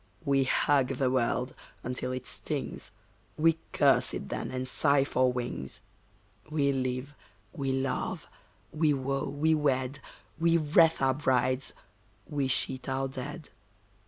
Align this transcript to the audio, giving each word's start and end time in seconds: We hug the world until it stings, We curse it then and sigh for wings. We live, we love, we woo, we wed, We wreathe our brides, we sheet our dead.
We 0.25 0.45
hug 0.45 0.87
the 0.97 1.11
world 1.11 1.53
until 1.83 2.11
it 2.11 2.25
stings, 2.25 2.91
We 3.37 3.59
curse 3.71 4.15
it 4.15 4.29
then 4.29 4.49
and 4.49 4.67
sigh 4.67 5.03
for 5.03 5.31
wings. 5.31 5.79
We 6.49 6.73
live, 6.73 7.13
we 7.53 7.71
love, 7.71 8.25
we 8.71 8.95
woo, 8.95 9.29
we 9.29 9.53
wed, 9.53 9.99
We 10.39 10.57
wreathe 10.57 10.99
our 11.03 11.13
brides, 11.13 11.73
we 12.27 12.47
sheet 12.47 12.89
our 12.89 13.07
dead. 13.07 13.49